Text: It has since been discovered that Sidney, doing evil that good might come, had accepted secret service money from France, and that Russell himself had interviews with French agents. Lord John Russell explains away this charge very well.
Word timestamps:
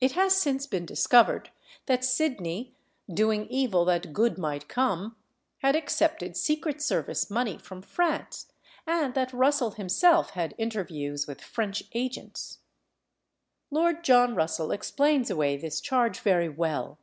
It 0.00 0.12
has 0.12 0.36
since 0.40 0.68
been 0.68 0.86
discovered 0.86 1.50
that 1.86 2.04
Sidney, 2.04 2.76
doing 3.12 3.48
evil 3.50 3.84
that 3.86 4.12
good 4.12 4.38
might 4.38 4.68
come, 4.68 5.16
had 5.62 5.74
accepted 5.74 6.36
secret 6.36 6.80
service 6.80 7.28
money 7.28 7.58
from 7.58 7.82
France, 7.82 8.52
and 8.86 9.14
that 9.14 9.32
Russell 9.32 9.72
himself 9.72 10.30
had 10.30 10.54
interviews 10.58 11.26
with 11.26 11.40
French 11.40 11.82
agents. 11.92 12.60
Lord 13.72 14.04
John 14.04 14.36
Russell 14.36 14.70
explains 14.70 15.28
away 15.28 15.56
this 15.56 15.80
charge 15.80 16.20
very 16.20 16.48
well. 16.48 16.98